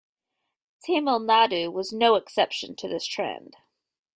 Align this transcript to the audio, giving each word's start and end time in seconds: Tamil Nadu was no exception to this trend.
Tamil 0.83 1.19
Nadu 1.19 1.71
was 1.71 1.93
no 1.93 2.15
exception 2.15 2.75
to 2.75 2.87
this 2.87 3.05
trend. 3.05 3.55